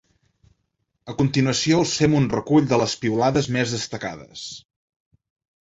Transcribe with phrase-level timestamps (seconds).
[1.13, 4.51] A continuació us fem un recull de les piulades més destacades.